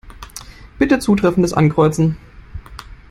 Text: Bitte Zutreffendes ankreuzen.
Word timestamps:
Bitte 0.79 0.97
Zutreffendes 0.97 1.53
ankreuzen. 1.53 2.17